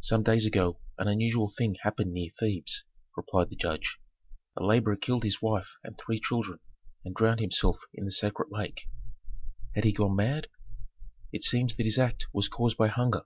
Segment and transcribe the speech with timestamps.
[0.00, 2.84] "Some days ago an unusual thing happened near Thebes,"
[3.16, 3.96] replied the judge.
[4.58, 6.60] "A laborer killed his wife and three children
[7.02, 8.90] and drowned himself in the sacred lake."
[9.74, 10.48] "Had he gone mad?"
[11.32, 13.22] "It seems that his act was caused by hunger."